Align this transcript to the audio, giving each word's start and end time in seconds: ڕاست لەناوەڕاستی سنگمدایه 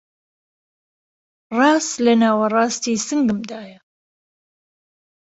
ڕاست 1.57 1.91
لەناوەڕاستی 2.05 2.95
سنگمدایه 3.07 3.77